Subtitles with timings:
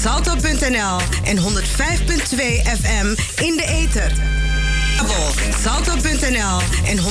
[0.00, 1.42] salto.nl en 105.2
[2.80, 3.06] FM
[3.42, 4.12] in de ether.
[5.62, 7.04] Salto.nl en 105.2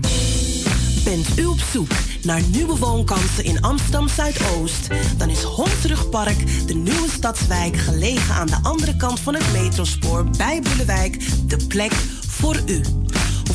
[1.03, 1.91] Bent u op zoek
[2.23, 4.87] naar nieuwe woonkansen in Amsterdam Zuidoost?
[5.17, 10.61] Dan is Hondsrugpark, de nieuwe stadswijk gelegen aan de andere kant van het metrospoor bij
[10.61, 11.91] Boelewijk, de plek
[12.27, 12.81] voor u.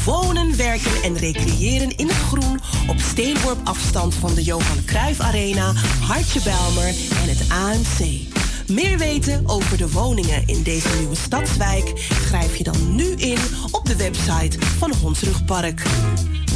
[0.05, 5.73] Wonen, werken en recreëren in het groen op steenworp afstand van de Johan Cruijff Arena,
[6.01, 8.38] Hartje Belmer en het AMC.
[8.70, 13.38] Meer weten over de woningen in deze nieuwe stadswijk schrijf je dan nu in
[13.71, 15.82] op de website van Hondsrugpark.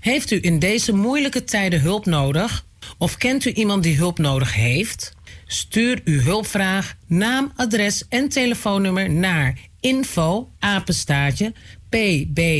[0.00, 2.65] Heeft u in deze moeilijke tijden hulp nodig?
[2.98, 5.14] Of kent u iemand die hulp nodig heeft?
[5.46, 11.52] Stuur uw hulpvraag, naam, adres en telefoonnummer naar info apenstaartje
[11.88, 12.52] pbazo.nl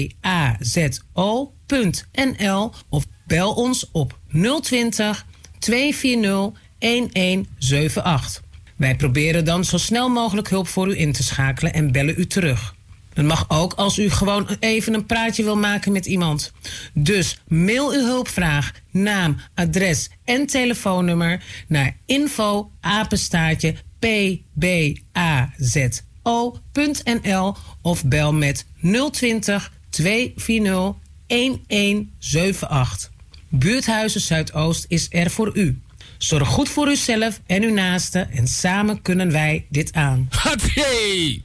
[2.89, 4.19] of bel ons op
[4.61, 5.27] 020
[5.59, 8.45] 240 1178.
[8.77, 12.27] Wij proberen dan zo snel mogelijk hulp voor u in te schakelen en bellen u
[12.27, 12.76] terug.
[13.17, 16.53] Het mag ook als u gewoon even een praatje wil maken met iemand.
[16.92, 22.70] Dus mail uw hulpvraag, naam, adres en telefoonnummer naar info
[25.78, 28.67] pbazo.nl of bel met
[29.11, 30.94] 020 240
[31.26, 33.10] 1178.
[33.49, 35.81] Buurthuizen Zuidoost is er voor u.
[36.19, 40.28] Zorg goed voor uzelf en uw naasten en samen kunnen wij dit aan.
[40.75, 41.44] Hey!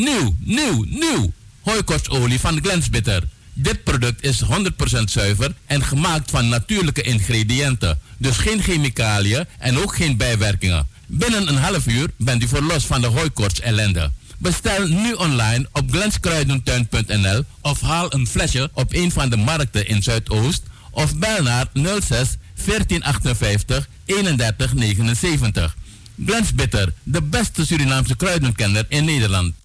[0.00, 1.32] Nieuw, nieuw, nieuw.
[1.60, 3.22] Hooikortsolie van Glensbitter.
[3.52, 7.98] Dit product is 100% zuiver en gemaakt van natuurlijke ingrediënten.
[8.18, 10.86] Dus geen chemicaliën en ook geen bijwerkingen.
[11.06, 14.10] Binnen een half uur bent u verlost van de hooikorts ellende.
[14.38, 20.02] Bestel nu online op glenskruidentuin.nl of haal een flesje op een van de markten in
[20.02, 25.76] Zuidoost of bel naar 06 1458 3179.
[26.26, 29.59] Glensbitter, de beste Surinaamse kruidenkenner in Nederland.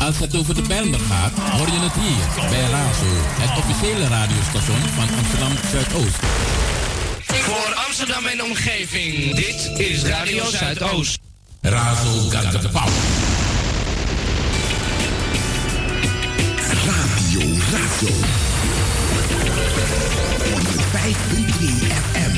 [0.00, 3.06] Als het over de Bijlmer gaat, hoor je het hier bij Razo,
[3.40, 6.18] het officiële radiostation van Amsterdam Zuidoost.
[7.22, 11.18] Voor Amsterdam en omgeving, dit is Radio Zuidoost.
[11.60, 12.28] Razo
[12.72, 12.92] power.
[16.86, 17.40] Radio,
[17.70, 18.14] radio.
[21.00, 22.34] 105.3 FM.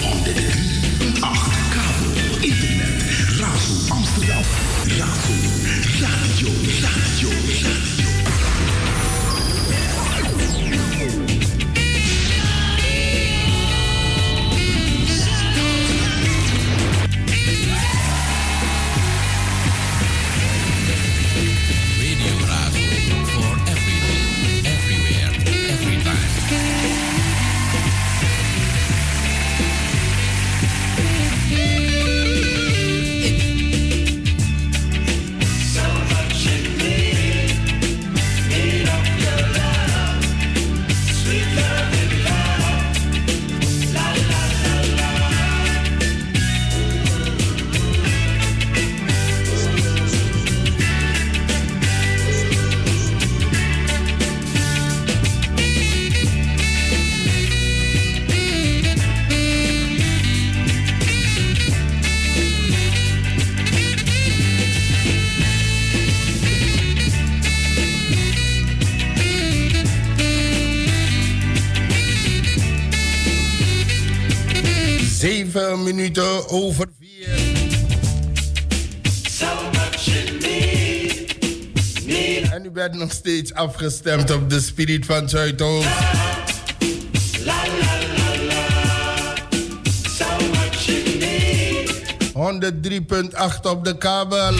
[0.00, 3.02] 103.8 kabel, internet.
[3.38, 4.77] Razo Amsterdam.
[4.96, 5.32] 加速
[6.00, 6.08] 加
[6.40, 6.48] 油
[6.80, 6.88] 加
[7.22, 7.68] 油加
[8.02, 8.17] 油
[76.48, 77.28] over vier.
[82.52, 85.88] En u bent nog steeds afgestemd op de spirit van Zuidoost.
[92.38, 94.54] 103.8 op de kabel.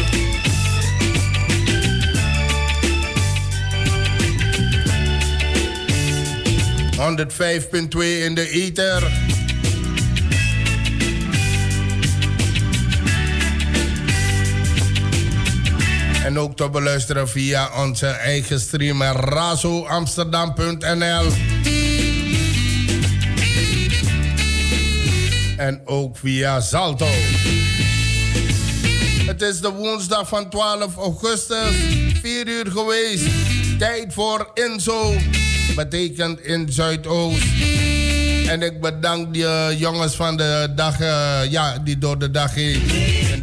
[6.99, 9.37] ...105.2 in de ether.
[16.29, 21.33] En ook te beluisteren via onze eigen streamer razoamsterdam.nl.
[25.57, 27.07] En ook via Salto.
[29.27, 31.75] Het is de woensdag van 12 augustus,
[32.21, 33.25] 4 uur geweest.
[33.79, 35.15] Tijd voor Inzo,
[35.77, 37.47] betekent in Zuidoost.
[38.49, 42.83] En ik bedank de jongens van de dag, uh, ja, die door de dag heen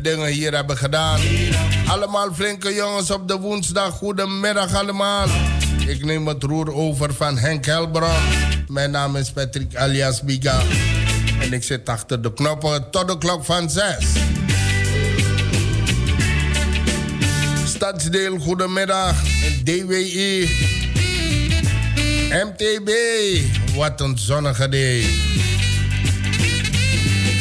[0.05, 1.19] dingen hier hebben gedaan.
[1.87, 3.93] Allemaal flinke jongens op de woensdag.
[3.93, 5.27] Goedemiddag allemaal.
[5.87, 8.21] Ik neem het roer over van Henk Helbron.
[8.67, 10.61] Mijn naam is Patrick alias Biga.
[11.41, 13.95] En ik zit achter de knoppen tot de klok van 6.
[17.65, 19.15] Stadsdeel, goedemiddag.
[19.63, 20.49] DWI.
[22.29, 22.89] MTB.
[23.75, 25.05] Wat een zonnige day.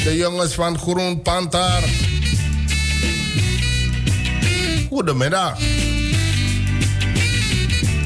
[0.05, 2.04] De jongens van Groen Pantar.
[4.94, 5.58] Goedemiddag.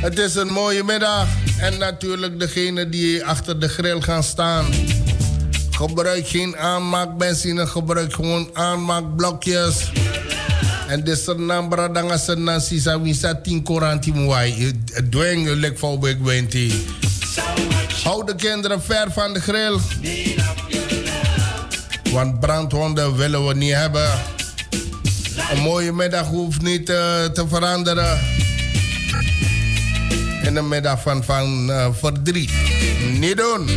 [0.00, 1.26] Het is een mooie middag.
[1.58, 4.64] En natuurlijk degene die achter de grill gaan staan.
[5.70, 9.92] Gebruik geen aanmaakbenzine, gebruik gewoon aanmaakblokjes.
[10.88, 14.72] En dit is een nambra dan als een nasi sa wisa tien koranti moai.
[15.10, 16.86] Dwing lek voor bek wenti.
[18.04, 19.78] Hou de kinderen ver van de grill.
[22.12, 24.37] Want brandwonden willen we niet hebben.
[25.50, 28.20] Een mooie middag hoeft niet uh, te veranderen.
[30.42, 32.50] In een middag van, van uh, verdriet.
[33.18, 33.68] Niet doen.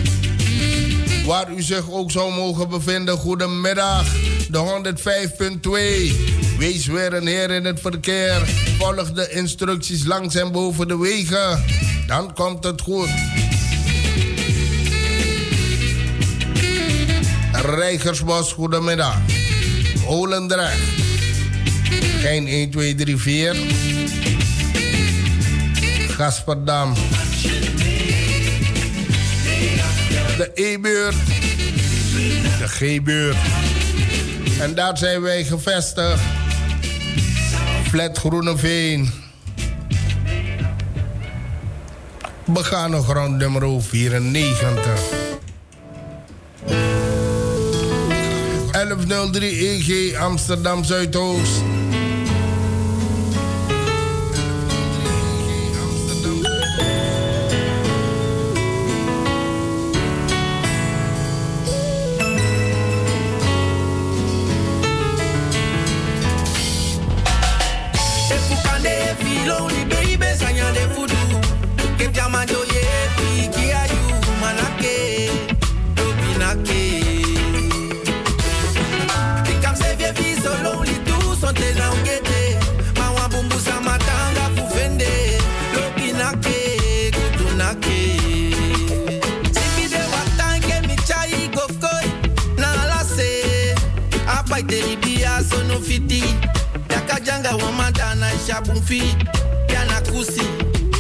[1.25, 4.05] Waar u zich ook zou mogen bevinden, goedemiddag.
[4.49, 4.93] De
[6.47, 6.57] 105.2.
[6.57, 8.41] Wees weer een heer in het verkeer.
[8.77, 11.63] Volg de instructies langs en boven de wegen.
[12.07, 13.09] Dan komt het goed.
[17.51, 19.17] Rijgersbos, goedemiddag.
[20.07, 21.00] Olendrecht.
[22.21, 23.55] Geen 1, 2, 3, 4.
[26.09, 26.93] Gasperdam.
[30.37, 31.15] De E-beurt.
[32.59, 33.37] De G-beurt.
[34.59, 36.21] En daar zijn wij gevestigd.
[37.89, 39.09] Flat Groeneveen.
[42.45, 44.99] Begane grond nummer 94.
[48.71, 51.80] 1103 EG Amsterdam Zuidoost.
[98.47, 99.03] Shabumfi
[99.73, 100.41] yana kusi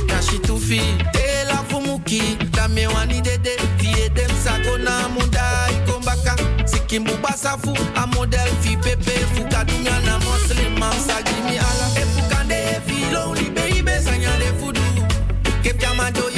[0.07, 0.81] na shitufi
[1.13, 8.47] ela fumuki dame wani dede vie dem sago na muda ikombaka sikimbu basafu a model
[8.61, 14.81] fi pepe fukadunya na muslim am sagimi ala efukande fi lonely baby sanya de fudu
[15.63, 16.29] kep jamado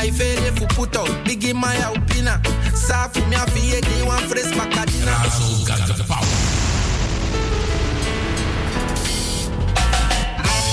[0.00, 2.40] lusu mina ifere fuputo bigi maya upina
[2.74, 5.12] safu mia fie ki wan fres makadina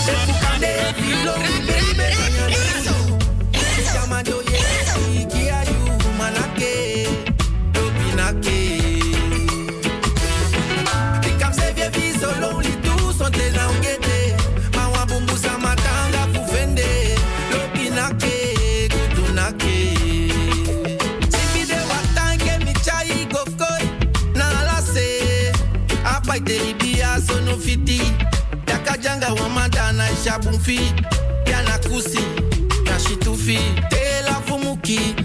[0.07, 1.33] Efukande filo
[1.67, 2.26] baby
[30.37, 30.79] isha bumfi.
[31.45, 32.19] Yana kusi,
[32.85, 33.57] yashi tufi.
[33.89, 35.15] Tela fumuki,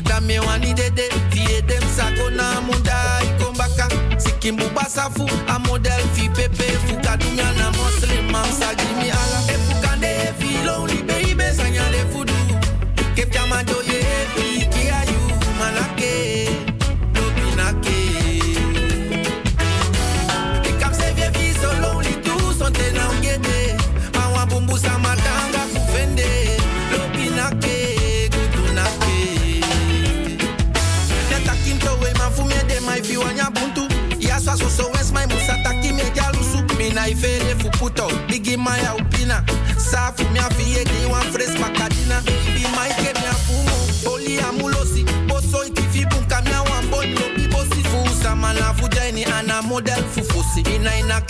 [0.75, 1.09] dede.
[1.31, 3.88] Tie dem sako na munda ikombaka.
[4.19, 6.64] Sikimbu basafu, a model fi pepe.
[6.87, 9.42] Fukadunya na muslim, mamsa gimi ala.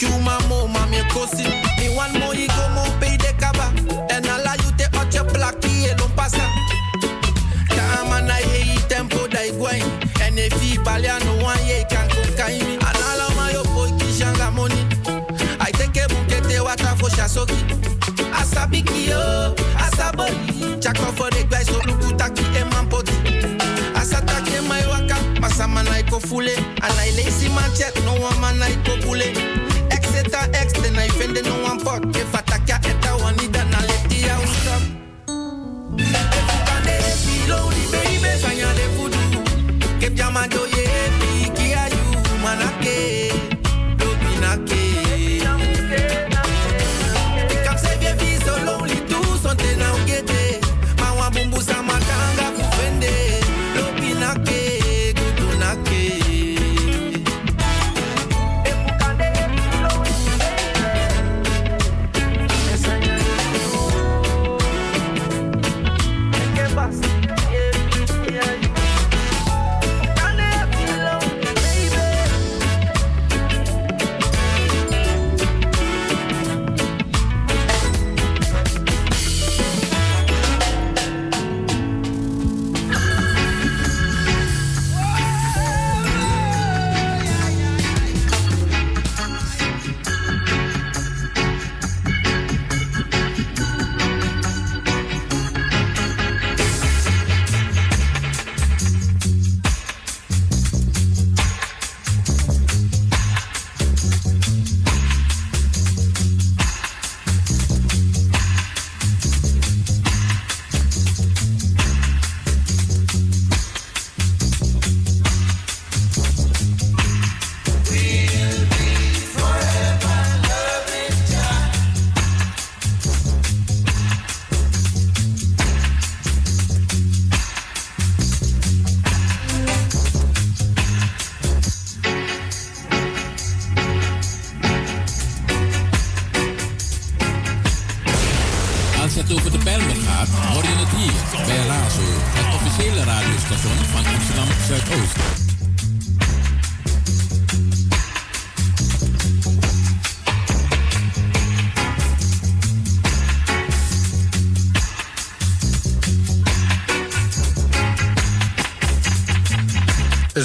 [0.02, 0.41] you my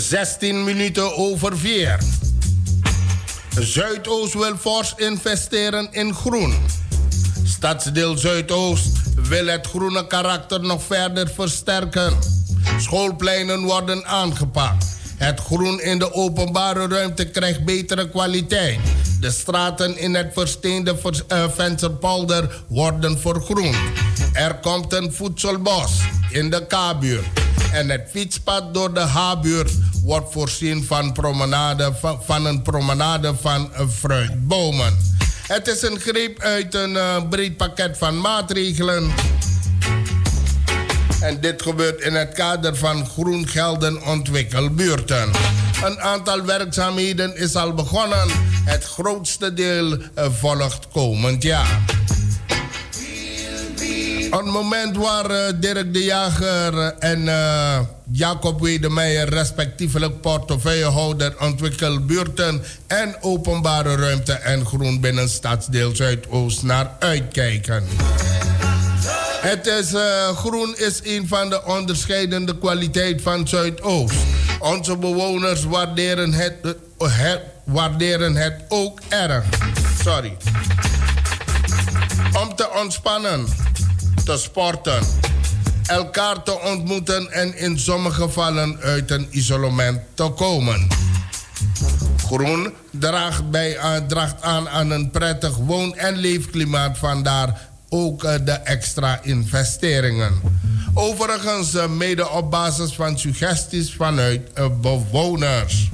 [0.10, 2.00] 16 minuten over 4.
[3.60, 6.56] Zuidoost wil fors investeren in groen.
[7.44, 12.14] Stadsdeel Zuidoost wil het groene karakter nog verder versterken.
[12.80, 14.86] Schoolpleinen worden aangepakt.
[15.16, 18.80] Het groen in de openbare ruimte krijgt betere kwaliteit.
[19.20, 23.76] De straten in het versteende vers, eh, worden vergroen.
[24.34, 25.92] Er komt een voedselbos
[26.30, 27.26] in de K-buurt.
[27.72, 29.72] En het fietspad door de H-buurt
[30.08, 34.98] wordt voorzien van, promenade, van, een promenade van fruitbomen.
[35.48, 39.12] Het is een greep uit een eh, breed pakket van maatregelen.
[41.22, 45.32] En dit gebeurt in het kader van Groen Gelden Ontwikkelbuurten.
[45.84, 48.28] Een aantal werkzaamheden is al begonnen.
[48.66, 51.82] Het grootste deel eh, volgt komend jaar.
[54.31, 57.79] Op het moment waar eh, Dirk de Jager en eh,
[58.12, 67.84] Jacob Wedemeijer respectievelijk portefeuillehouder ontwikkelbuurten en openbare ruimte en groen binnen stadsdeel Zuidoost naar uitkijken.
[69.41, 74.15] Het is, eh, groen is een van de onderscheidende kwaliteiten van Zuidoost.
[74.60, 76.53] Onze bewoners waarderen het,
[76.98, 79.43] het waarderen het ook erg.
[80.03, 80.38] Sorry.
[82.41, 83.48] Om te ontspannen,
[84.27, 85.03] te sporten,
[85.86, 90.88] elkaar te ontmoeten en in sommige gevallen uit een isolement te komen.
[92.25, 98.34] Groen draagt, bij, uh, draagt aan aan een prettig woon- en leefklimaat, vandaar ook uh,
[98.46, 100.34] de extra investeringen.
[100.93, 104.41] Overigens, uh, mede op basis van suggesties vanuit
[104.81, 105.89] bewoners.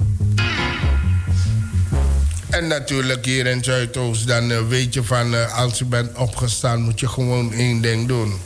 [2.54, 7.08] En natuurlijk hier in Zuidoost, dan weet je van als je bent opgestaan, moet je
[7.08, 8.40] gewoon één ding doen.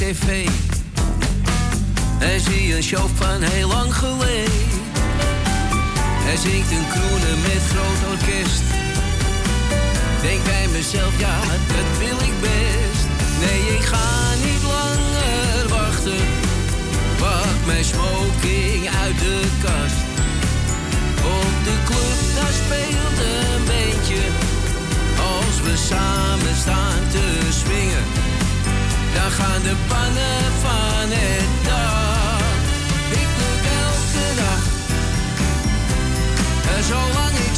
[0.00, 0.48] tv.
[2.18, 4.79] En zie een show van heel lang geleden.
[6.30, 8.62] Hij zingt een kroenen met groot orkest.
[10.22, 11.40] Denk bij mezelf, ja,
[11.76, 13.04] dat wil ik best.
[13.40, 16.24] Nee, ik ga niet langer wachten.
[17.18, 20.00] Pak mijn smoking uit de kast.
[21.38, 24.22] Op de club, daar speelt een beentje.
[25.34, 28.04] Als we samen staan te swingen
[29.14, 32.09] dan gaan de pannen van het dak.
[36.80, 37.49] En zolang ik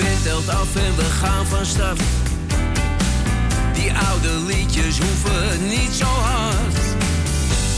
[0.00, 2.00] Band telt af en we gaan van start.
[3.72, 6.74] Die oude liedjes hoeven niet zo hard.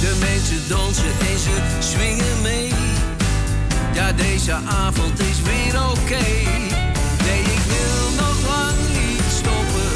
[0.01, 2.73] De mensen dansen en ze swingen mee.
[3.93, 6.27] Ja, deze avond is weer oké.
[7.25, 9.93] Nee, ik wil nog lang niet stoppen.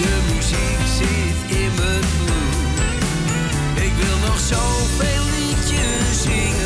[0.00, 3.84] De muziek zit in mijn bloed.
[3.86, 6.65] Ik wil nog zoveel liedjes zingen.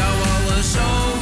[0.00, 1.19] Zou alles zo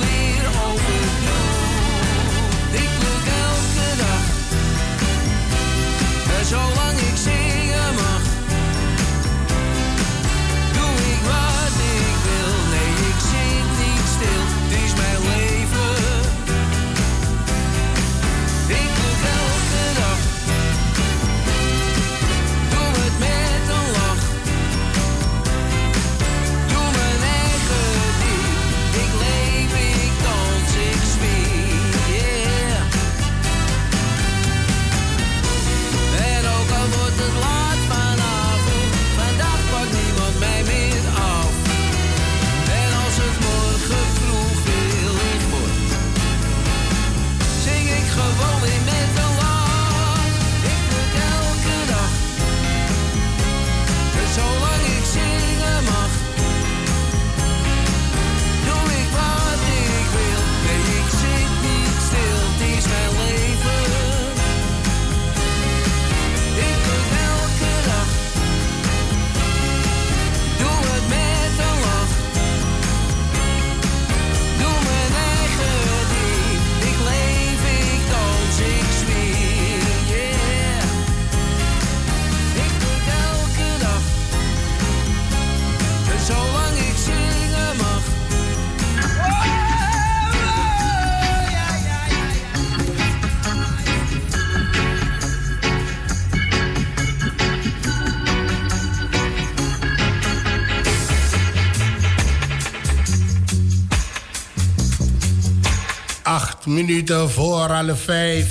[107.08, 108.46] voor alle vijf.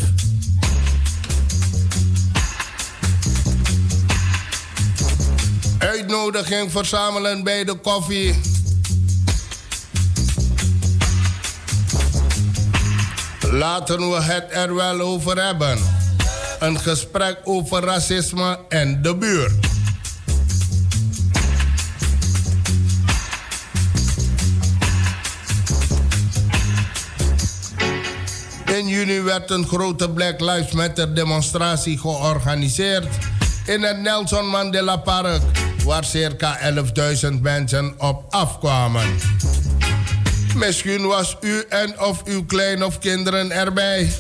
[5.80, 8.36] Uitnodiging verzamelen bij de koffie.
[13.52, 15.80] Laten we het er wel over hebben.
[16.60, 19.67] Een gesprek over racisme en de buurt.
[29.38, 33.08] Werd een grote Black Lives Matter demonstratie georganiseerd
[33.66, 35.42] in het Nelson Mandela Park,
[35.86, 36.60] waar circa
[37.32, 39.16] 11.000 mensen op afkwamen.
[40.56, 44.12] Misschien was u en of uw klein of kinderen erbij.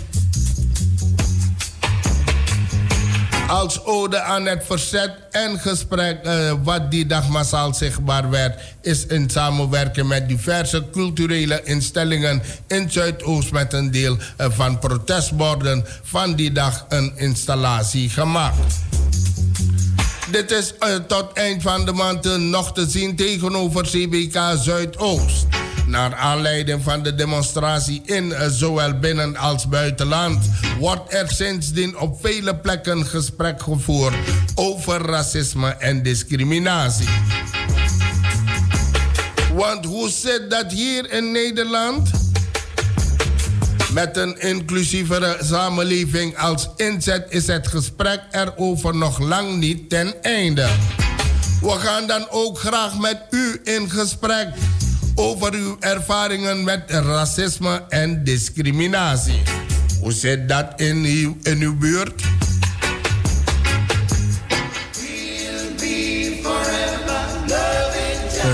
[3.47, 9.05] Als ode aan het verzet en gesprek uh, wat die dag massaal zichtbaar werd, is
[9.05, 16.35] in samenwerking met diverse culturele instellingen in Zuidoost met een deel uh, van protestborden van
[16.35, 18.75] die dag een installatie gemaakt.
[20.31, 25.66] Dit is uh, tot eind van de maand nog te zien tegenover CBK Zuidoost.
[25.87, 32.21] Naar aanleiding van de demonstratie in uh, zowel binnen als buitenland wordt er sindsdien op
[32.21, 34.15] vele plekken gesprek gevoerd
[34.55, 37.07] over racisme en discriminatie.
[39.53, 42.09] Want hoe zit dat hier in Nederland?
[43.93, 50.67] Met een inclusievere samenleving als inzet is het gesprek erover nog lang niet ten einde.
[51.61, 54.47] We gaan dan ook graag met u in gesprek
[55.19, 59.41] over uw ervaringen met racisme en discriminatie.
[60.01, 62.21] Hoe zit dat in uw, in uw buurt?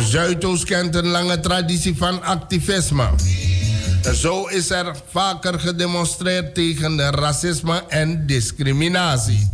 [0.09, 3.09] Zuidoost kent een lange traditie van activisme.
[4.13, 9.51] Zo is er vaker gedemonstreerd tegen racisme en discriminatie.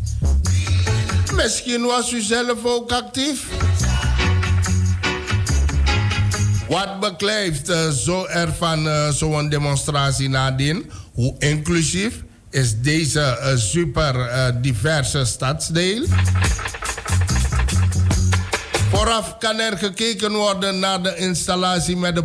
[1.36, 3.59] Misschien was u zelf ook actief?
[6.70, 10.92] Wat beklijft uh, zo er van uh, zo'n demonstratie nadien?
[11.14, 14.16] Hoe inclusief is deze uh, super
[14.62, 16.06] diverse stadsdeel?
[18.92, 22.24] Vooraf kan er gekeken worden naar de installatie met de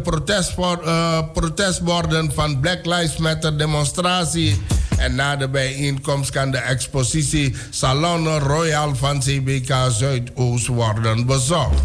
[1.33, 4.62] protestborden van Black Lives Matter demonstratie.
[4.98, 11.83] En na de bijeenkomst kan de expositie Salon Royal van CBK Zuidoost worden bezocht.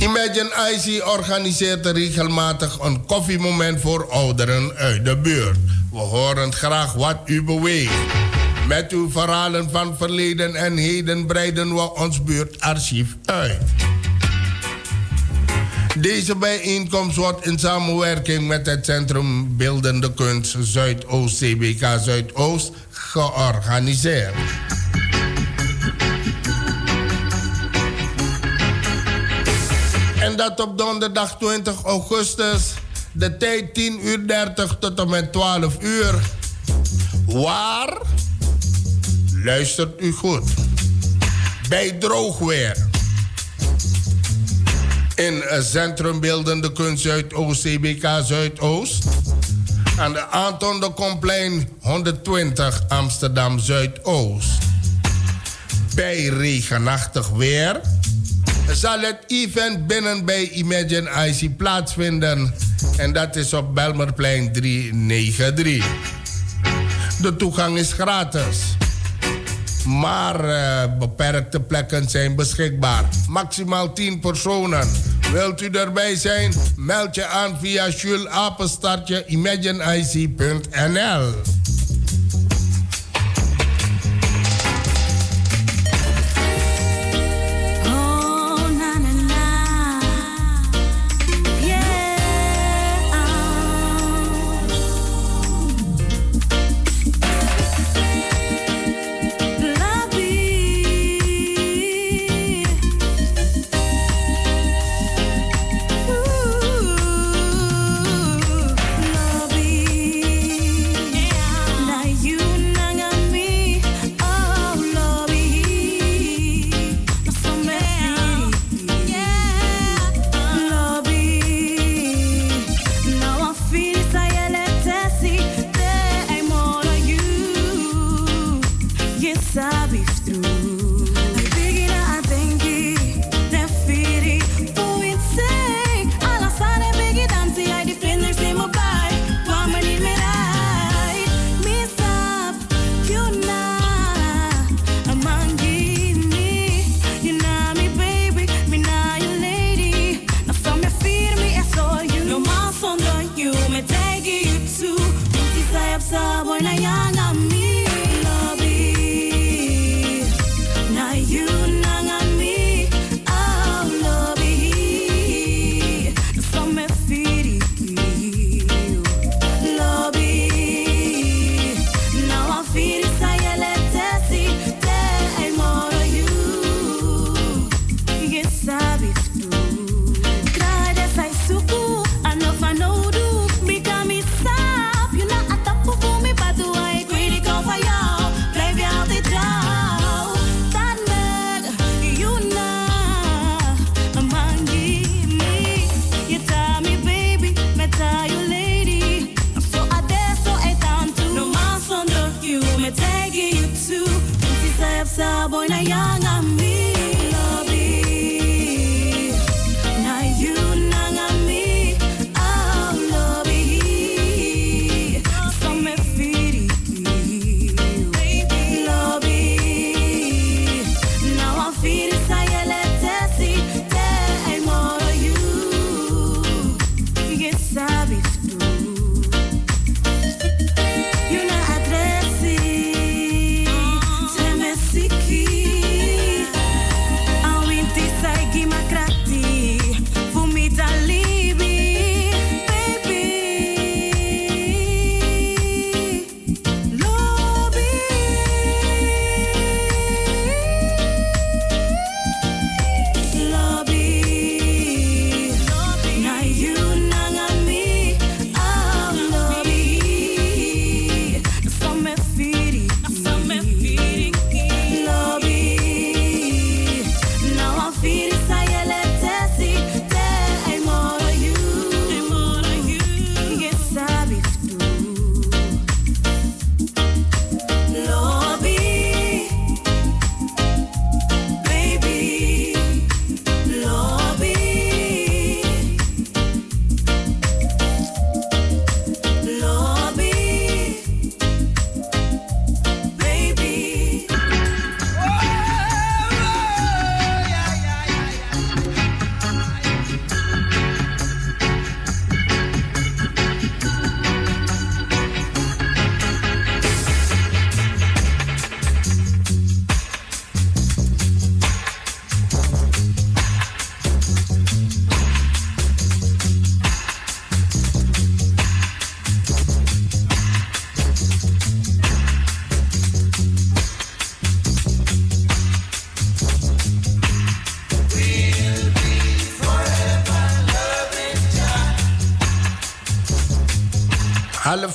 [0.00, 5.58] Imagine IC organiseert regelmatig een koffiemoment voor ouderen uit de buurt.
[5.92, 7.92] We horen graag wat u beweegt.
[8.68, 13.62] Met uw verhalen van verleden en heden breiden we ons buurtarchief uit.
[15.98, 24.34] Deze bijeenkomst wordt in samenwerking met het Centrum Beeldende Kunst Zuidoost CBK Zuidoost georganiseerd.
[30.40, 32.62] Dat op donderdag 20 augustus,
[33.12, 36.14] de tijd 10 uur 30 tot en met 12 uur.
[37.26, 37.96] Waar?
[39.44, 40.42] Luistert u goed.
[41.68, 42.88] Bij droogweer.
[45.14, 49.04] In het Centrum Beeldende Kunst Zuidoost, CBK Zuidoost.
[49.98, 54.58] Aan de Anton de Komplein 120 Amsterdam Zuidoost.
[55.94, 57.80] Bij regenachtig weer
[58.68, 62.54] zal het event binnen bij Imagine IC plaatsvinden.
[62.96, 65.84] En dat is op Belmerplein 393.
[67.20, 68.76] De toegang is gratis.
[69.84, 73.04] Maar uh, beperkte plekken zijn beschikbaar.
[73.28, 74.88] Maximaal 10 personen.
[75.32, 76.52] Wilt u erbij zijn?
[76.76, 81.59] Meld je aan via Jules Apenstartje imagineic.nl.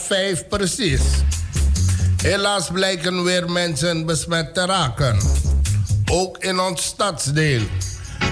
[0.05, 1.01] vijf precies.
[2.21, 5.17] Helaas blijken weer mensen besmet te raken.
[6.11, 7.61] Ook in ons stadsdeel.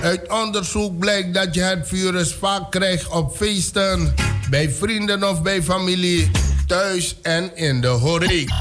[0.01, 4.15] Uit onderzoek blijkt dat je het virus vaak krijgt op feesten,
[4.49, 6.31] bij vrienden of bij familie,
[6.67, 8.55] thuis en in de horeca.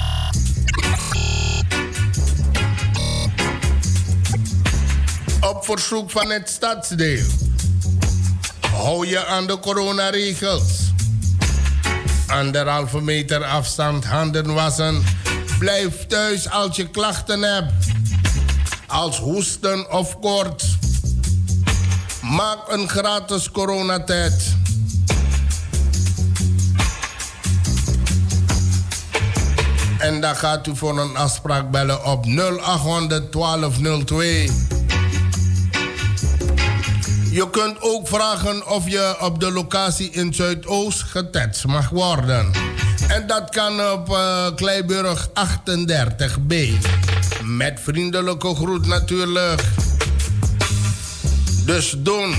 [5.41, 7.27] Op verzoek van het stadsdeel.
[8.61, 10.82] Hou je aan de coronaregels.
[12.33, 15.05] Anderhalve meter afstand, handen wassen.
[15.59, 17.73] Blijf thuis als je klachten hebt.
[18.87, 20.77] Als hoesten of koorts.
[22.23, 24.57] Maak een gratis coronatest.
[29.99, 34.72] En dan gaat u voor een afspraak bellen op 0800 1202.
[37.33, 42.51] Je kunt ook vragen of je op de locatie in Zuidoost getest mag worden.
[43.09, 46.55] En dat kan op uh, Kleiburg 38b.
[47.45, 49.63] Met vriendelijke groet natuurlijk.
[51.65, 52.35] Dus doen.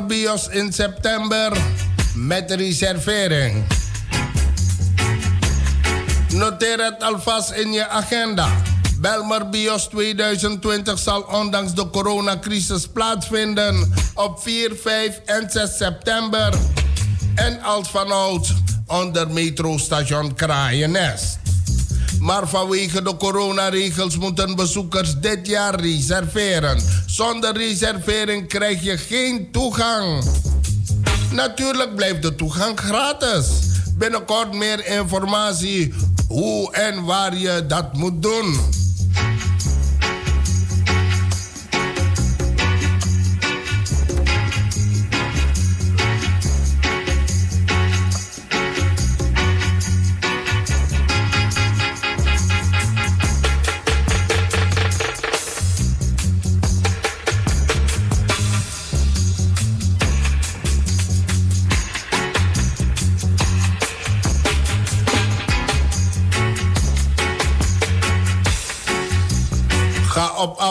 [0.00, 1.52] over in september
[2.14, 3.64] met reservering.
[6.28, 8.48] Noteer het alvast in je agenda.
[9.00, 16.54] Belmer BIOS 2020 zal ondanks de coronacrisis plaatsvinden op 4, 5 en 6 september.
[17.34, 18.52] En als vanouds
[18.86, 21.38] onder metrostation Kraaienest.
[22.20, 27.01] Maar vanwege de coronaregels moeten bezoekers dit jaar reserveren.
[27.12, 30.24] Zonder reservering krijg je geen toegang.
[31.32, 33.46] Natuurlijk blijft de toegang gratis.
[33.98, 35.94] Binnenkort meer informatie
[36.28, 38.58] hoe en waar je dat moet doen.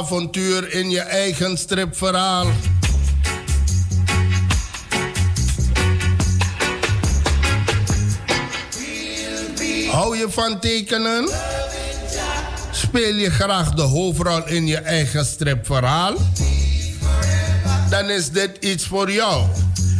[0.01, 2.47] avontuur in je eigen stripverhaal.
[9.91, 11.29] Hou je van tekenen?
[12.71, 16.13] Speel je graag de hoofdrol in je eigen stripverhaal?
[17.89, 19.45] Dan is dit iets voor jou.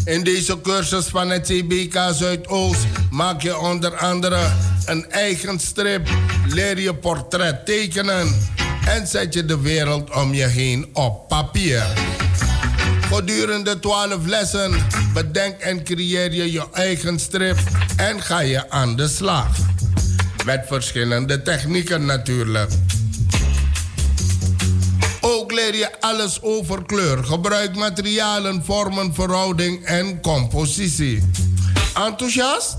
[0.05, 4.51] In deze cursus van het CBK Zuidoost maak je onder andere
[4.85, 6.07] een eigen strip,
[6.47, 11.83] leer je portret tekenen en zet je de wereld om je heen op papier.
[13.11, 14.73] Gedurende 12 lessen
[15.13, 17.57] bedenk en creëer je je eigen strip
[17.95, 19.47] en ga je aan de slag.
[20.45, 22.71] Met verschillende technieken natuurlijk.
[25.21, 31.29] Ook leer je alles over kleur, gebruikmaterialen, vormen, verhouding en compositie.
[32.05, 32.77] Enthousiast?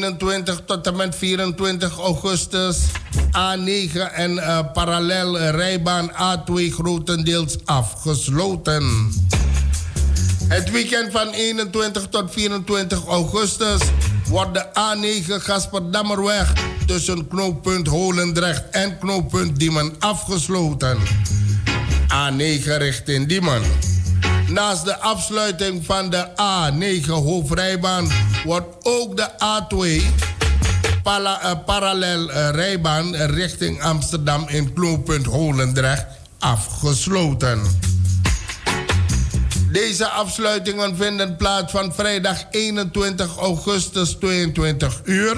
[0.01, 2.77] 21 tot en met 24 augustus.
[3.17, 8.83] A9 en uh, parallel rijbaan A2 grotendeels afgesloten.
[10.47, 13.81] Het weekend van 21 tot 24 augustus
[14.27, 16.53] wordt de A9 Gasperdammerweg
[16.85, 20.97] tussen knooppunt Holendrecht en knooppunt Diemen afgesloten.
[22.13, 23.90] A9 richting Diemen.
[24.51, 28.11] Naast de afsluiting van de A9 hoofdrijbaan
[28.45, 30.03] wordt ook de A2
[31.03, 36.05] pala, uh, parallel uh, rijbaan richting Amsterdam in knooppunt Holendrecht
[36.39, 37.61] afgesloten.
[39.71, 45.37] Deze afsluitingen vinden plaats van vrijdag 21 augustus 22 uur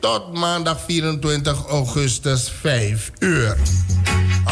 [0.00, 3.56] tot maandag 24 augustus 5 uur.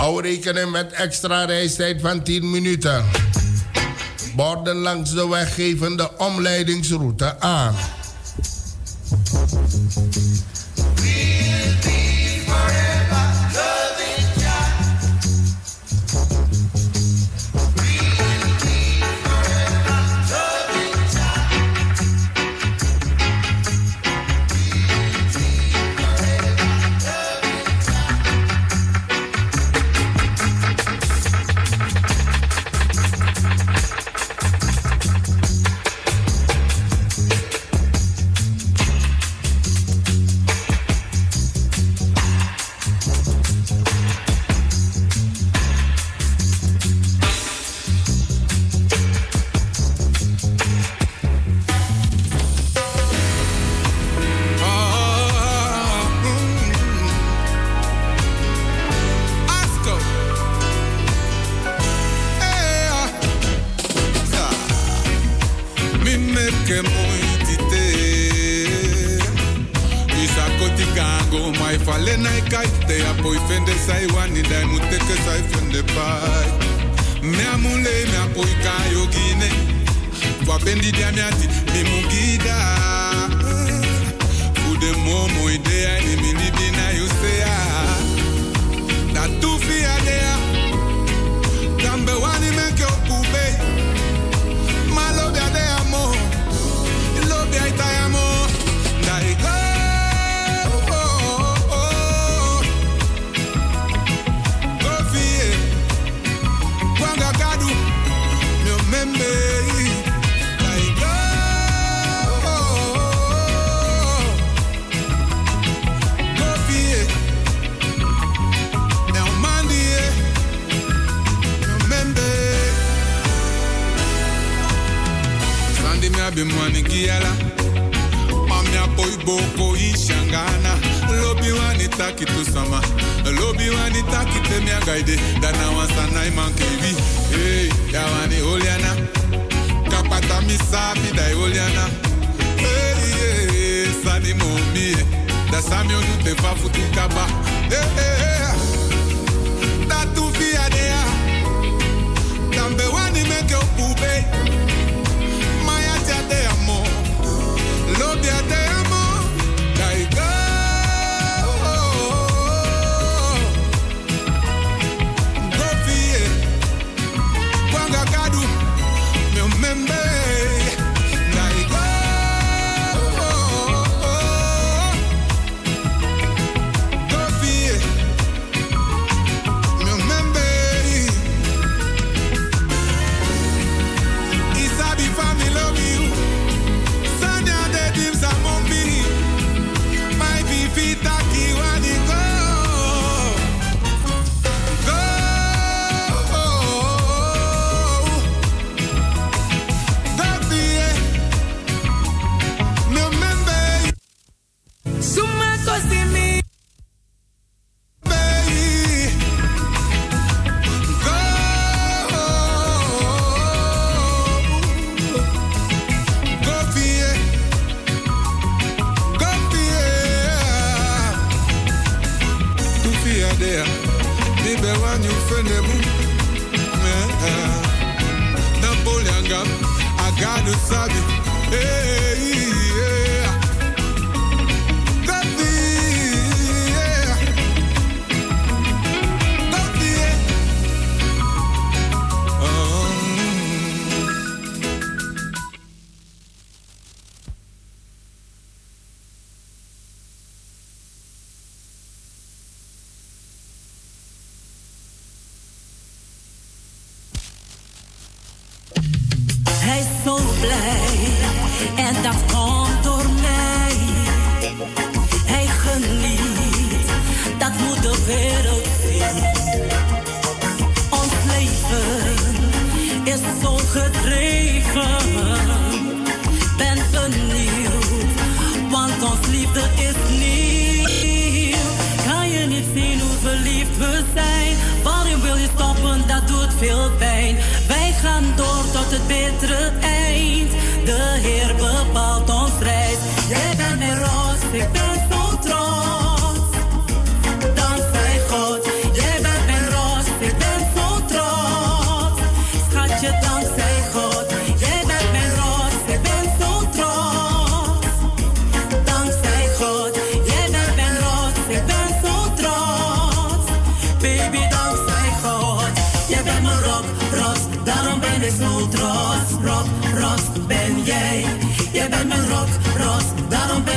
[0.03, 3.05] Hou rekening met extra reistijd van 10 minuten.
[4.37, 7.75] Borden langs de weg geven de omleidingsroute aan.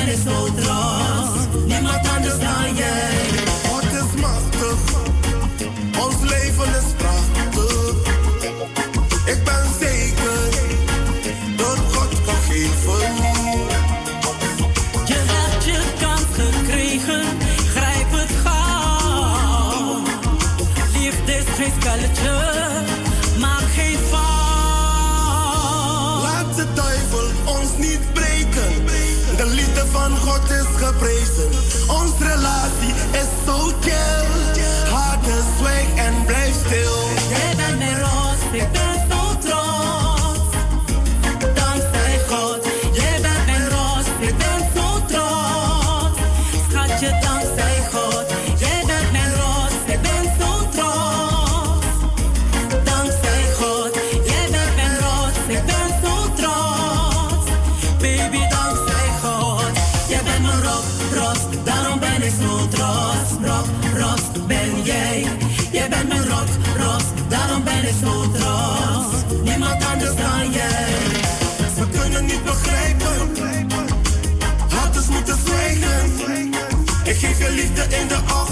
[0.01, 1.24] eres otro.
[78.01, 78.44] In de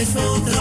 [0.00, 0.59] es otra.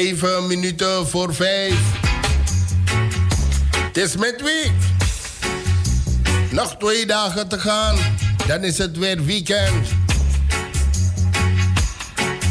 [0.00, 1.78] Zeven minuten voor vijf.
[3.76, 4.72] Het is midweek.
[6.50, 7.96] Nog twee dagen te gaan.
[8.46, 9.88] Dan is het weer weekend.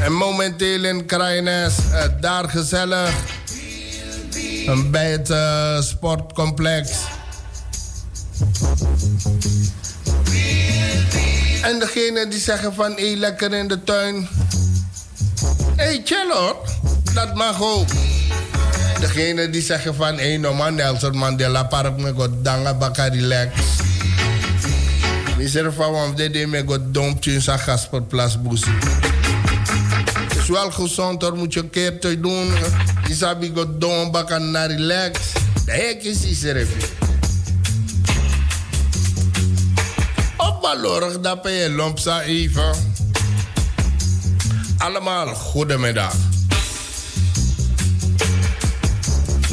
[0.01, 3.13] En momenteel in Kraaienest, uh, daar gezellig.
[4.91, 6.91] Bij het uh, sportcomplex.
[11.61, 14.27] En degene die zeggen van, hé, lekker in de tuin.
[15.75, 16.68] Hé, hey, chill hoor.
[17.13, 17.87] Dat mag ook.
[18.99, 23.49] Degene die zeggen van, hé, hey, man, Nelson Mandela Park, me go danga baka relax.
[25.45, 28.37] Zeggen van, want dit deed me go dompje in zijn Gasperplas.
[30.27, 32.51] Het is wel gezond hoor, moet je een keer te doen.
[33.07, 35.19] Je sabi go dom baka na relax.
[35.65, 36.45] De hek is.
[40.37, 42.71] Op balorg, dat ben je lompsa even.
[44.77, 46.28] Allemaal goedemiddag.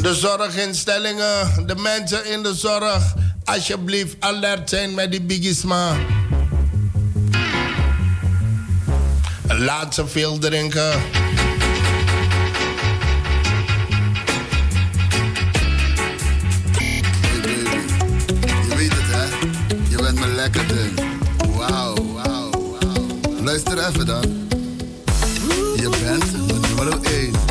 [0.01, 5.95] De zorginstellingen, de mensen in de zorg, alsjeblieft alert zijn met die bigisma.
[9.47, 10.91] Laat ze veel drinken.
[18.67, 19.25] Je weet het, hè?
[19.89, 20.99] Je bent me lekker ding.
[21.55, 23.19] Wauw, wauw, wauw.
[23.41, 24.47] Luister even dan.
[25.75, 27.46] Je bent nummer 1.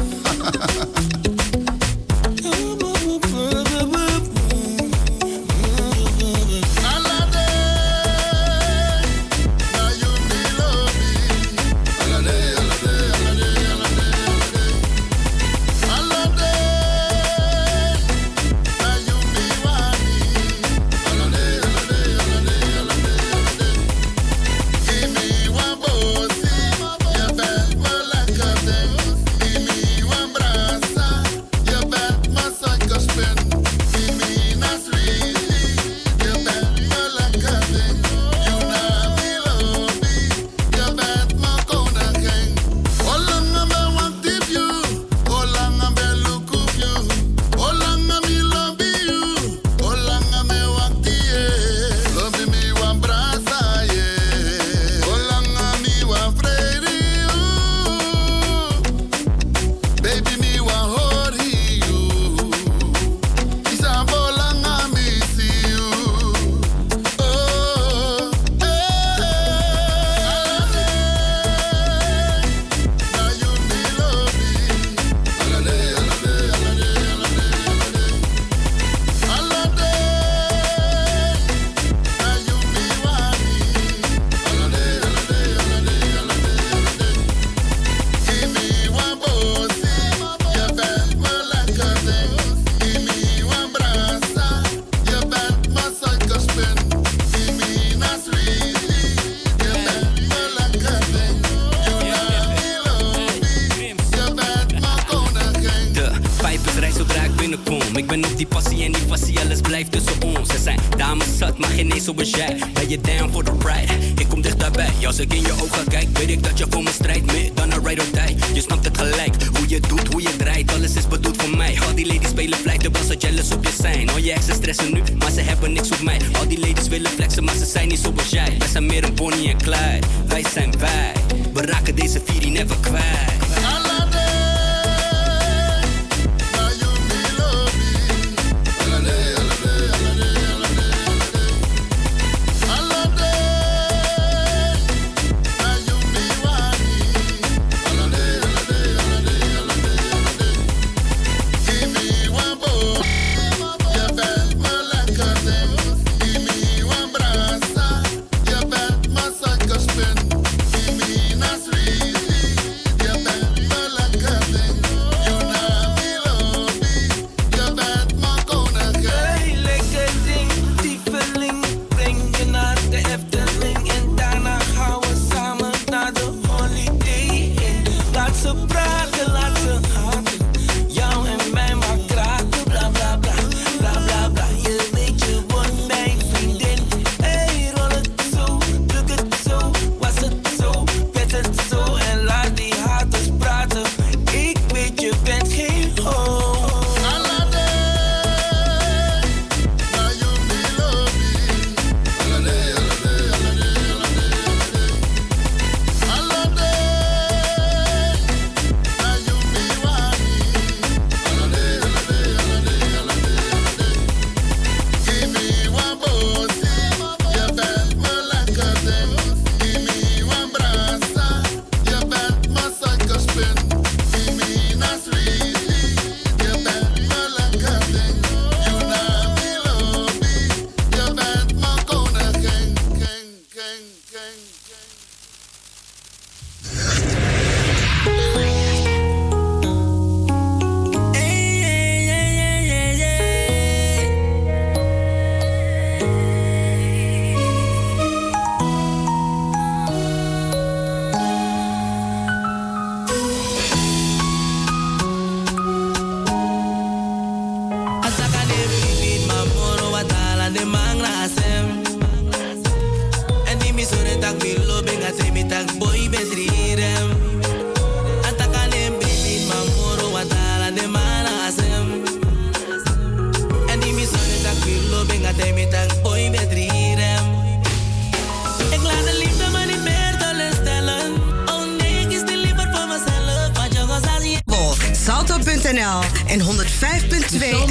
[286.37, 286.47] En 105.2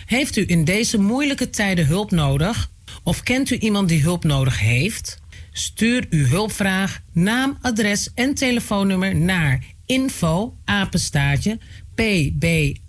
[0.06, 2.70] Heeft u in deze moeilijke tijden hulp nodig?
[3.04, 5.20] Of kent u iemand die hulp nodig heeft?
[5.52, 11.60] Stuur uw hulpvraag, naam, adres en telefoonnummer naar info apenstaartje
[11.96, 12.88] pbazo.nl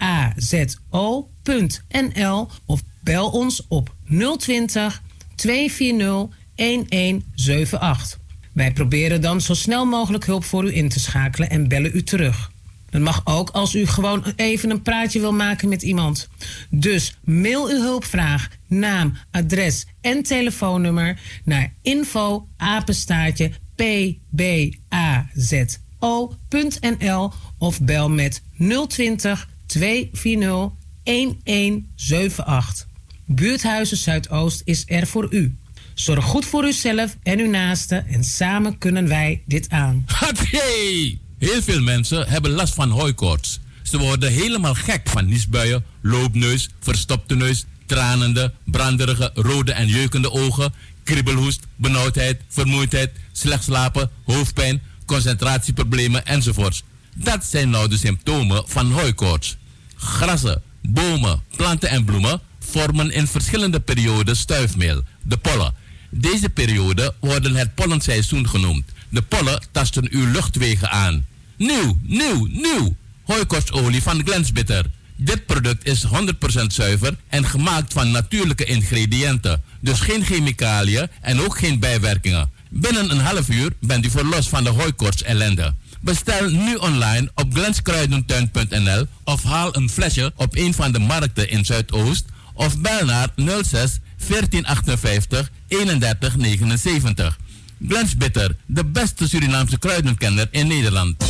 [2.67, 3.95] of bel ons op
[4.39, 5.03] 020
[5.43, 8.19] 240 1178.
[8.53, 12.03] Wij proberen dan zo snel mogelijk hulp voor u in te schakelen en bellen u
[12.03, 12.51] terug.
[12.91, 16.29] Dat mag ook als u gewoon even een praatje wil maken met iemand.
[16.71, 22.49] Dus mail uw hulpvraag, naam, adres en telefoonnummer naar info
[24.31, 25.33] pbazo.nl
[27.59, 28.43] of bel met
[28.89, 30.71] 020 240
[31.03, 32.91] 1178.
[33.35, 35.57] Buurthuizen Zuidoost is er voor u.
[35.95, 40.05] Zorg goed voor uzelf en uw naasten en samen kunnen wij dit aan.
[40.51, 41.19] Hey!
[41.39, 43.61] Heel veel mensen hebben last van hooikoorts.
[43.83, 50.73] Ze worden helemaal gek van niesbuien, loopneus, verstopte neus, tranende, branderige, rode en jeukende ogen,
[51.05, 56.83] kriebelhoest, benauwdheid, vermoeidheid, slecht slapen, hoofdpijn, concentratieproblemen enzovoorts.
[57.15, 59.57] Dat zijn nou de symptomen van hooikoorts.
[59.97, 62.41] Grassen, bomen, planten en bloemen
[62.73, 65.75] vormen in verschillende perioden stuifmeel, de pollen.
[66.11, 68.85] Deze periode worden het pollenseizoen genoemd.
[69.09, 71.27] De pollen tasten uw luchtwegen aan.
[71.57, 72.97] Nieuw, nieuw, nieuw!
[73.25, 74.85] Hooikostolie van Glensbitter.
[75.17, 76.09] Dit product is 100%
[76.67, 79.63] zuiver en gemaakt van natuurlijke ingrediënten.
[79.81, 82.51] Dus geen chemicaliën en ook geen bijwerkingen.
[82.69, 85.75] Binnen een half uur bent u verlost van de hooikorts ellende.
[86.01, 91.65] Bestel nu online op glenskruidentuin.nl of haal een flesje op een van de markten in
[91.65, 93.99] Zuidoost of bel naar 06
[94.29, 97.39] 1458 3179.
[97.89, 101.25] Glens Bitter, de beste Surinaamse kruidenkender in Nederland.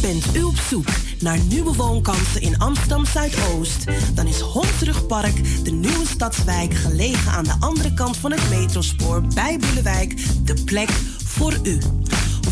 [0.00, 0.88] Bent u op zoek
[1.20, 3.84] naar nieuwe woonkansen in Amsterdam Zuidoost?
[4.14, 9.58] Dan is Hondsrugpark, de nieuwe stadswijk, gelegen aan de andere kant van het metrospoor bij
[9.58, 10.90] Boelewijk, de plek
[11.24, 11.78] voor u.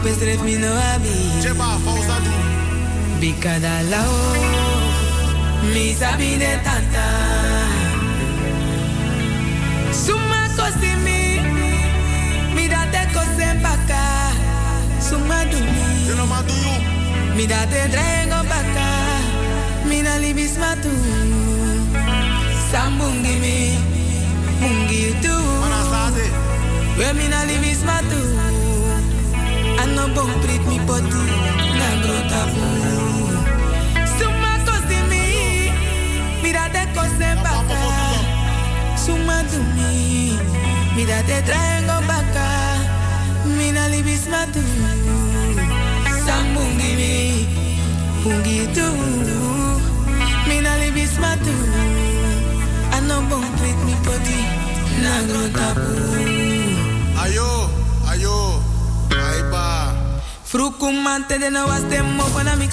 [0.02, 1.14] Un kopes ref mino abi
[3.20, 4.34] Bika da lao
[5.72, 7.06] Mi sabi de tanta
[9.92, 11.38] Suma kosi mi
[12.54, 14.02] Mi date kose baka
[15.00, 15.86] Suma dumi
[17.36, 18.88] Mi date drengo baka
[19.88, 20.90] Mi na libis matu
[22.72, 23.78] Sambungi mi
[24.60, 25.34] Mungi tu.
[26.98, 28.51] We mi na libis matu
[30.02, 31.22] Ano bong prit mi poti
[31.78, 32.66] Na grota pu
[34.18, 35.26] Suma kosi mi
[36.42, 37.78] Mi date kose baka
[38.98, 40.34] Suma dumi
[40.98, 42.50] Mi date drengo baka
[43.46, 44.58] Mi na libis matu
[46.26, 47.14] Sambungi mi
[48.26, 48.88] Pungi tu.
[50.50, 51.54] Mina libis matu
[52.90, 54.40] Ano bong prit mi poti
[54.98, 55.94] Na grota pu
[57.22, 57.61] Ayo.
[60.52, 62.68] Frukumante de no was dem mo pana mi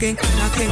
[0.00, 0.68] knocking, knocking,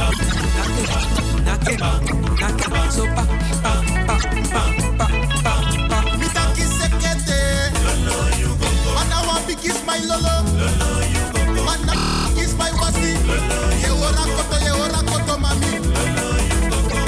[1.45, 2.91] knocking, knocking, knocking.
[2.91, 3.23] So pa,
[3.61, 3.73] pa,
[4.07, 4.17] pa,
[4.49, 4.63] pa,
[4.97, 5.07] pa,
[5.43, 5.53] pa,
[5.89, 6.17] pa.
[6.17, 7.69] Me taki sekete.
[7.85, 8.89] Lolo you go go.
[8.95, 10.35] Man I want to kiss my lolo.
[10.57, 11.61] Lolo you go go.
[11.63, 13.13] Man I kiss my wasi.
[13.27, 13.85] Lolo you go go.
[13.85, 15.71] Ye ora koto, ye ora koto, mami.
[15.77, 17.01] Lolo you go go.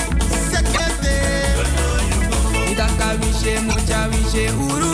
[0.54, 1.18] Sekete.
[1.58, 2.60] Lolo you go go.
[2.70, 4.00] Me taka wishe, mocha
[4.70, 4.91] uru.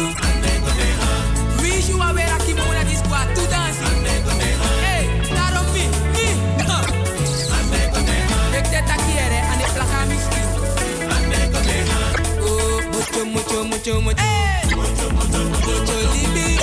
[13.64, 14.24] mucho, mucho, mucho.
[14.24, 14.76] Hey.
[14.76, 16.58] Mocho, mocho, mocho, libi.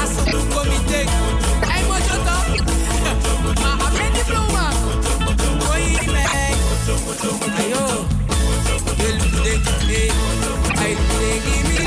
[0.00, 1.06] Aso tu comité.
[9.88, 11.40] Me.
[11.40, 11.78] Give me.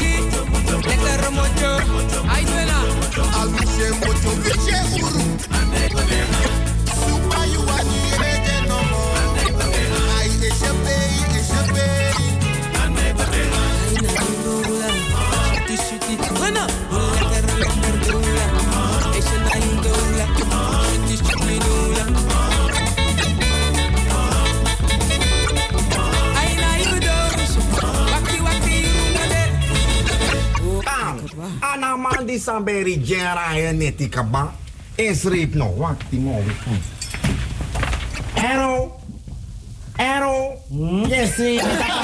[32.31, 34.53] Di samberi jera ya neti kaba.
[34.97, 36.71] Esrip no wakti mo wiku.
[38.35, 38.95] Ero.
[39.99, 40.55] Ero.
[41.09, 42.00] Yes, eh.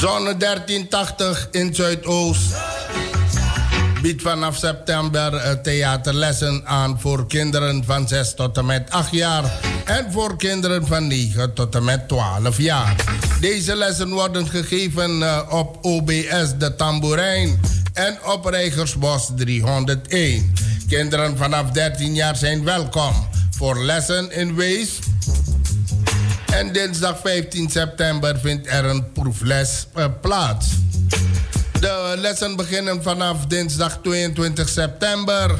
[0.00, 2.42] Zonne 1380 in Zuidoost.
[4.02, 9.44] Biedt vanaf september eh, theaterlessen aan voor kinderen van 6 tot en met 8 jaar
[9.84, 12.94] en voor kinderen van 9 tot en met 12 jaar.
[13.40, 17.60] Deze lessen worden gegeven eh, op OBS de Tamboerijn
[18.00, 20.52] en op Rijgersbos 301.
[20.88, 24.98] Kinderen vanaf 13 jaar zijn welkom voor lessen in Wees.
[26.52, 30.66] En dinsdag 15 september vindt er een proefles uh, plaats.
[31.80, 35.54] De lessen beginnen vanaf dinsdag 22 september.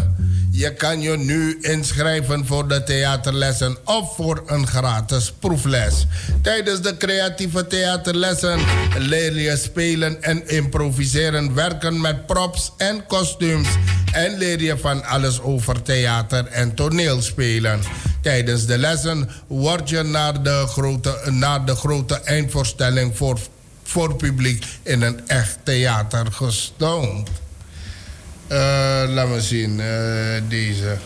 [0.60, 6.06] Je kan je nu inschrijven voor de theaterlessen of voor een gratis proefles.
[6.42, 8.60] Tijdens de creatieve theaterlessen
[8.98, 13.68] leer je spelen en improviseren, werken met props en kostuums
[14.12, 17.80] en leer je van alles over theater en toneelspelen.
[18.22, 23.38] Tijdens de lessen word je naar de grote, naar de grote eindvoorstelling voor
[23.82, 27.28] voor publiek in een echt theater gestoomd.
[28.50, 28.56] Uh,
[29.08, 30.98] laat me zien, uh, deze.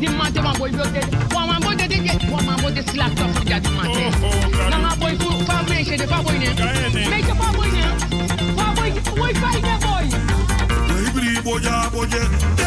[0.00, 1.74] The man boy one man boy
[2.30, 3.86] one man boy slack that man
[5.00, 5.36] boy boy
[6.22, 6.48] boy ne
[7.10, 7.82] make a boy ne
[9.16, 10.06] boy boy boy.
[11.92, 12.61] Boy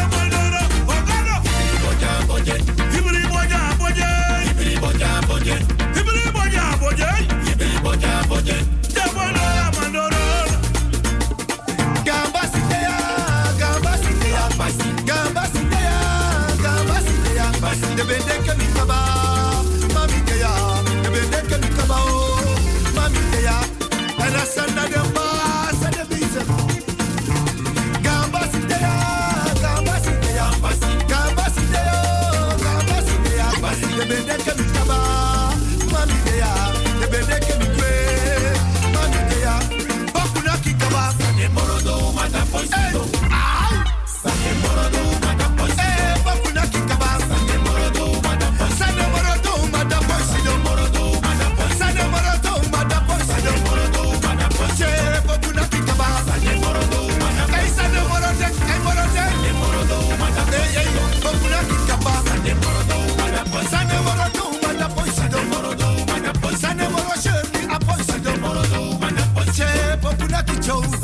[34.08, 34.65] Baby, they can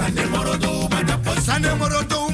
[0.02, 2.31] Sane morodo mata poisito Sane morodo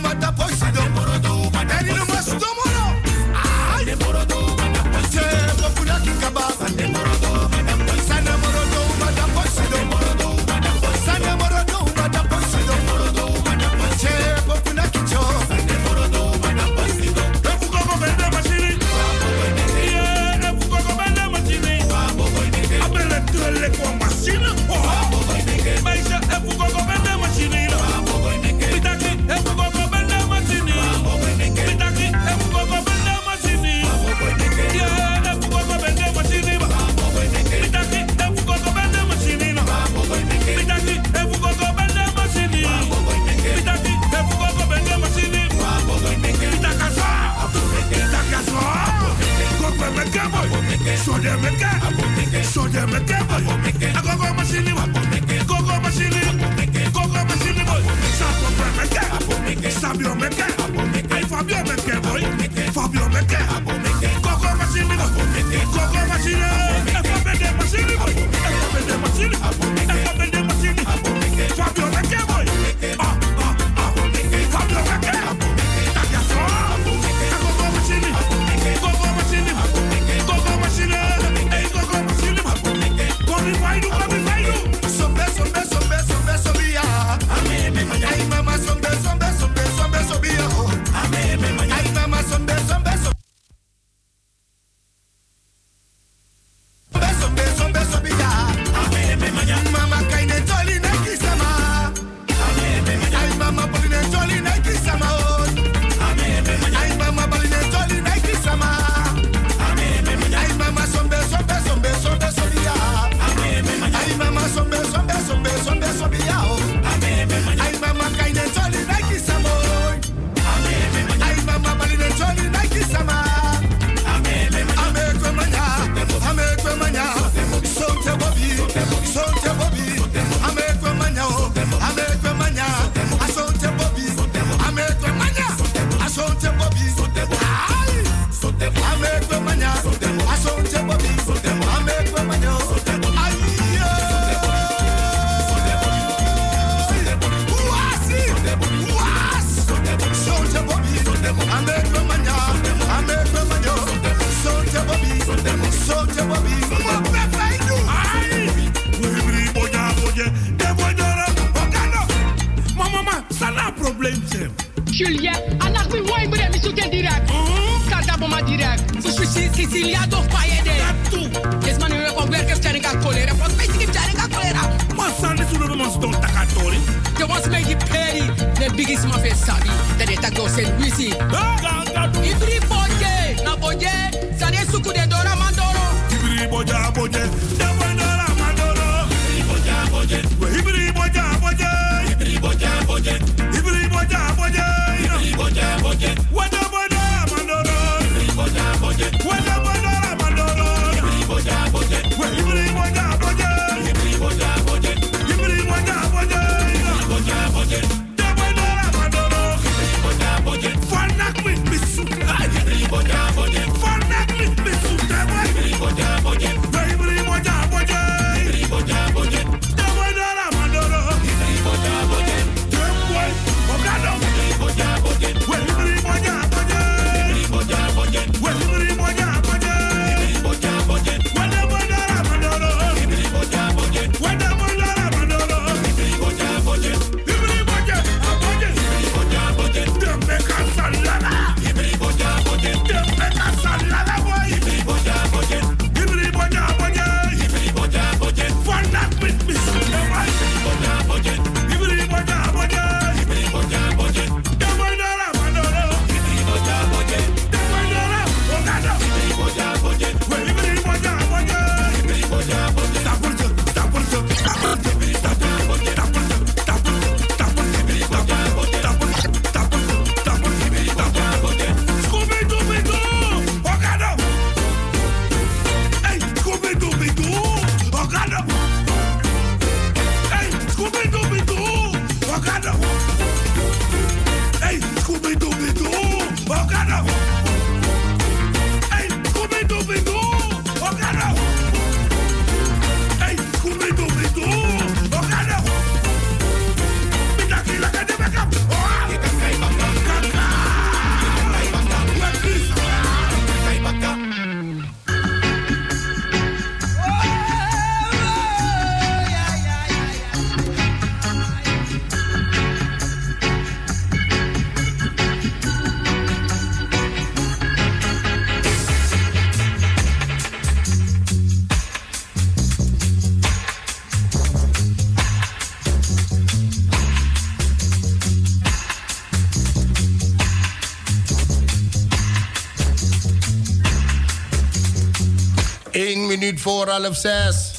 [336.59, 337.71] Voor half zes.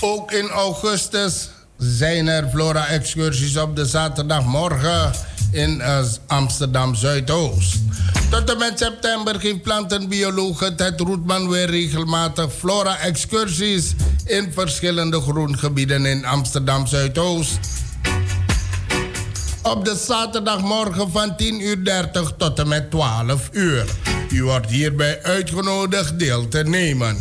[0.00, 5.12] Ook in augustus zijn er flora-excursies op de zaterdagmorgen
[5.50, 7.76] in eh, Amsterdam Zuidoost.
[8.30, 13.94] Tot en met september geeft plantenbioloog Ted Roetman weer regelmatig flora-excursies
[14.24, 17.58] in verschillende groengebieden in Amsterdam Zuidoost.
[19.62, 22.02] Op de zaterdagmorgen van 10.30 uur
[22.36, 24.07] tot en met 12 uur.
[24.30, 27.16] U wordt hierbij uitgenodigd deel te nemen.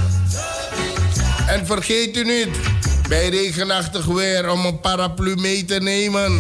[1.46, 2.48] En vergeet u niet,
[3.08, 6.38] bij regenachtig weer om een paraplu mee te nemen.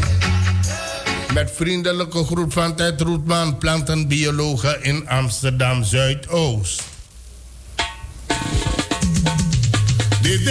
[1.34, 6.82] Met vriendelijke groet van Ted Roetman, plantenbioloog in Amsterdam Zuidoost.
[10.22, 10.44] Dit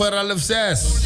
[0.00, 0.97] over half 6.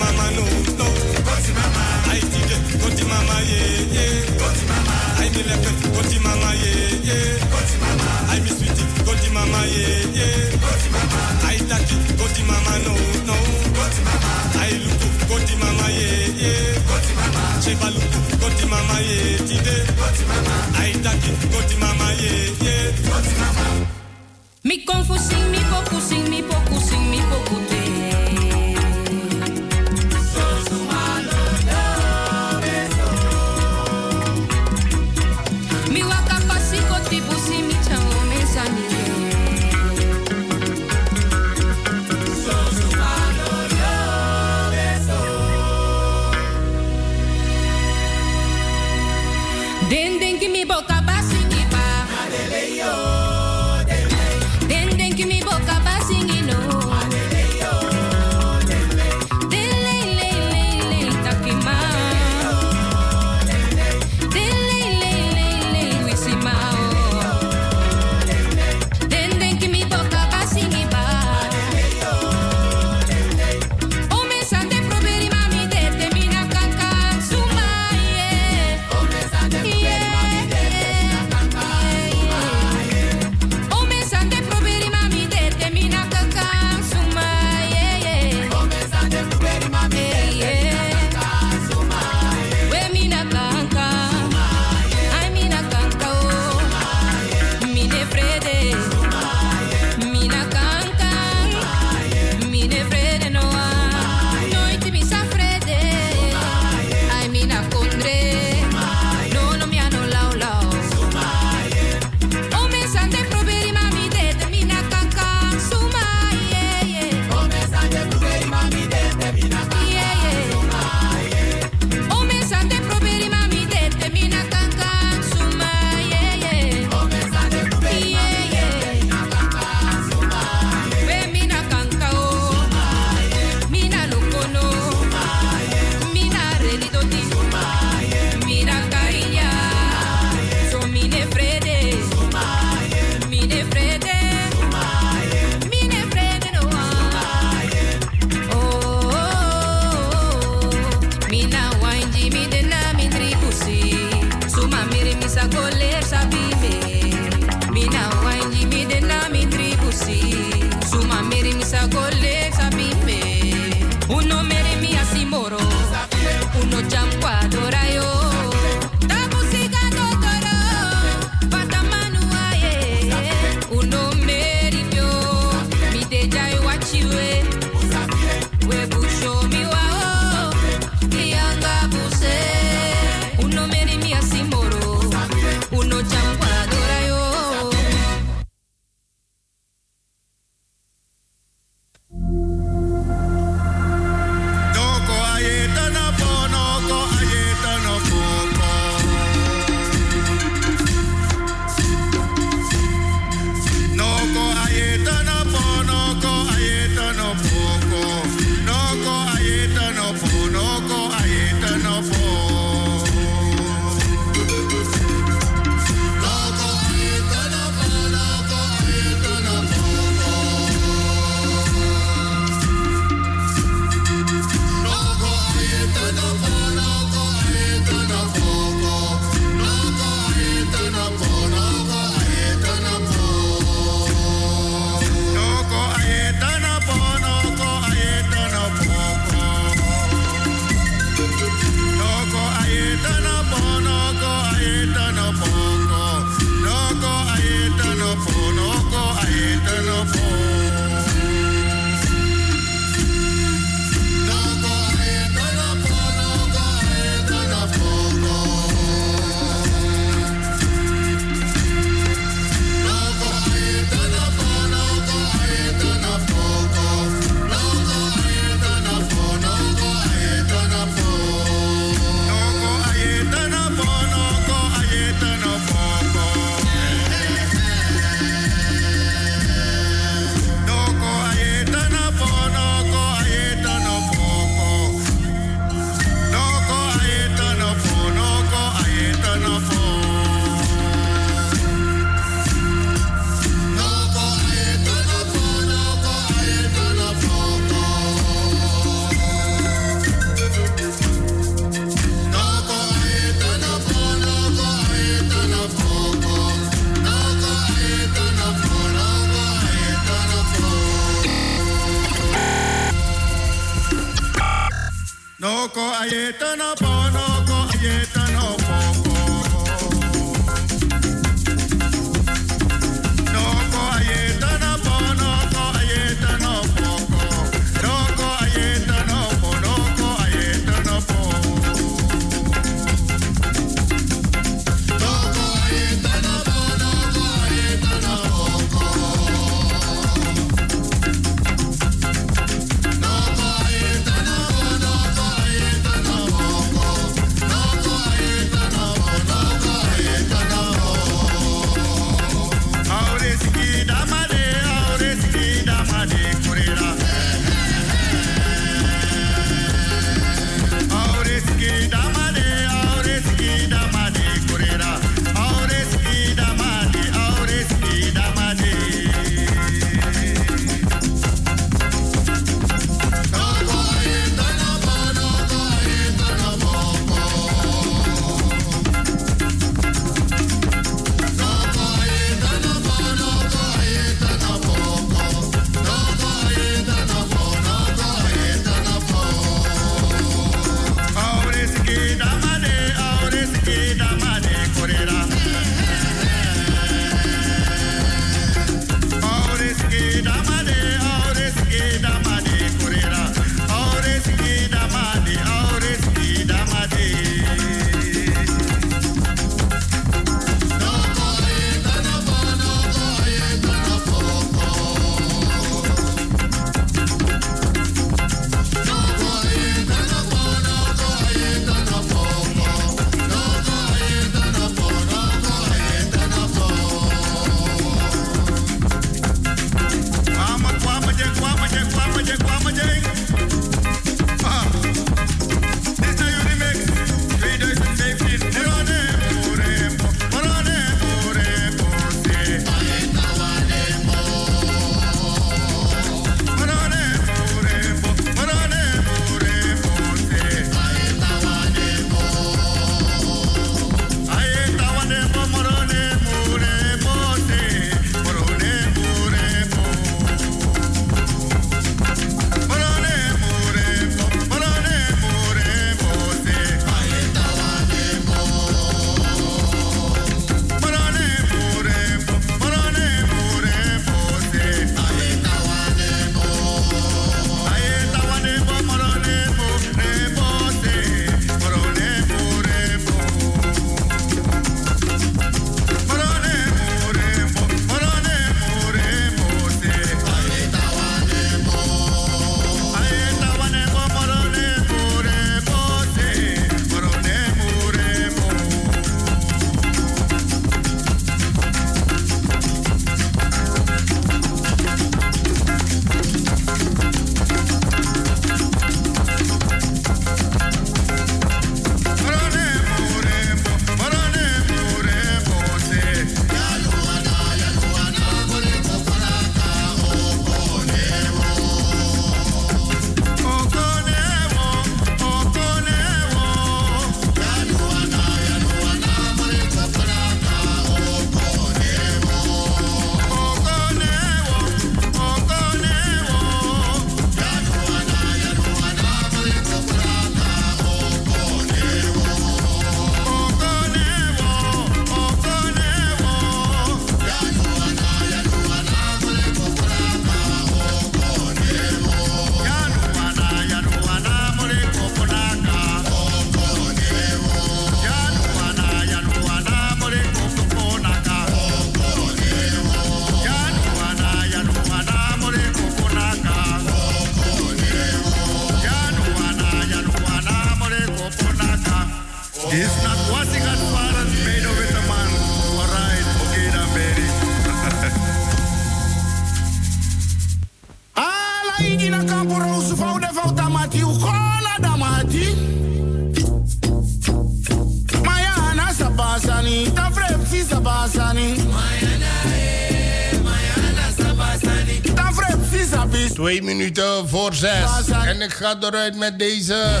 [596.82, 598.08] Minuten voor zes.
[598.24, 600.00] En ik ga eruit met deze.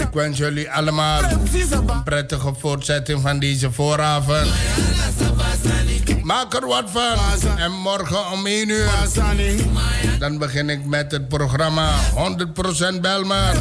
[0.00, 4.46] Ik wens jullie allemaal een prettige voortzetting van deze vooravond.
[6.22, 7.58] Maak er wat van.
[7.58, 8.90] En morgen om 1 uur.
[10.18, 11.94] Dan begin ik met het programma
[12.96, 13.54] 100% Belmar.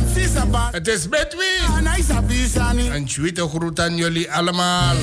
[0.71, 1.85] Het is met wie?
[2.91, 4.95] Een tweede groet aan jullie allemaal.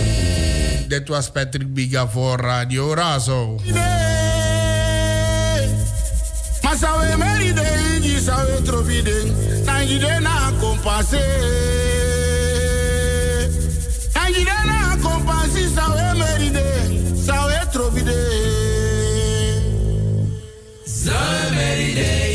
[0.88, 3.60] Dit was Patrick Biga voor Radio Razo.
[6.82, 7.62] Masawe meride,
[7.96, 9.14] iji sawe trofide,
[9.64, 11.22] tangide na kompase.
[14.12, 16.64] Tangide na kompasi, sawe meride,
[17.26, 17.52] sawe.
[20.84, 22.31] Sawe meride,